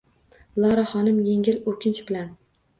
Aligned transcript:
Lora 0.63 0.85
xonim 0.95 1.21
yengil 1.29 1.63
oʻkinch 1.75 2.05
bilan 2.11 2.37